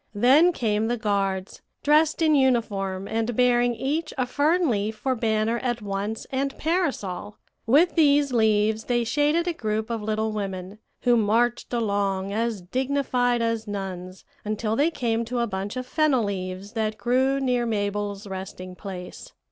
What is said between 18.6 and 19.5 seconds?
place.